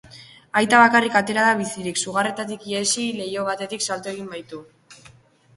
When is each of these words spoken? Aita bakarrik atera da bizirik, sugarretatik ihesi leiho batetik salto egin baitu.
Aita 0.59 0.77
bakarrik 0.83 1.17
atera 1.19 1.43
da 1.47 1.51
bizirik, 1.59 2.01
sugarretatik 2.05 2.65
ihesi 2.71 3.05
leiho 3.21 3.47
batetik 3.51 3.89
salto 3.89 4.13
egin 4.15 4.29
baitu. 4.33 4.65